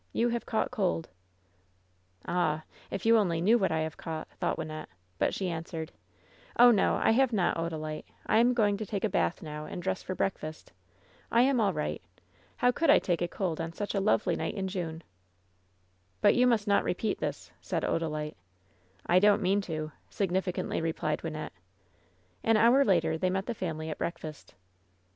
You 0.13 0.29
have 0.29 0.47
caught 0.47 0.71
cold." 0.71 1.09
LOVE'S 2.25 2.25
BITTEREST 2.25 2.25
CUP 2.25 2.31
«89 2.31 2.33
"Ah 2.35 2.53
1 2.55 2.63
if 2.89 3.05
you 3.05 3.17
only 3.19 3.39
knew 3.39 3.59
what 3.59 3.71
I 3.71 3.81
have 3.81 3.97
caught/' 3.97 4.25
thou^t 4.41 4.57
Wynnette; 4.57 4.87
but 5.19 5.31
she 5.35 5.47
answered: 5.47 5.91
"Oh, 6.57 6.71
no, 6.71 6.95
I 6.95 7.11
have 7.11 7.31
not, 7.31 7.55
Odalite. 7.55 8.05
I 8.25 8.39
am 8.39 8.55
going 8.55 8.77
to 8.77 8.85
take 8.87 9.03
a 9.03 9.09
bath 9.09 9.43
now 9.43 9.65
and 9.65 9.79
dress 9.79 10.01
for 10.01 10.15
breakfast. 10.15 10.71
I 11.31 11.41
am 11.43 11.59
all 11.61 11.71
right. 11.71 12.01
How 12.57 12.71
could 12.71 12.89
I 12.89 12.97
take 12.97 13.29
cold 13.29 13.61
on 13.61 13.73
such 13.73 13.93
a 13.93 13.99
lovely 13.99 14.35
night 14.35 14.55
in 14.55 14.67
June 14.67 15.03
V^ 15.03 15.03
"But 16.21 16.33
you 16.33 16.47
must 16.47 16.67
not 16.67 16.83
repeat 16.83 17.19
this," 17.19 17.51
said 17.61 17.83
Odalite. 17.83 18.37
"I 19.05 19.19
don't 19.19 19.39
mean 19.43 19.61
to 19.61 19.83
1" 19.83 19.91
significantly 20.09 20.81
replied 20.81 21.19
Wynnette. 21.19 21.53
An 22.43 22.57
hour 22.57 22.83
later 22.83 23.19
they 23.19 23.29
met 23.29 23.45
the 23.45 23.53
family 23.53 23.91
at 23.91 23.99
breakfast. 23.99 24.55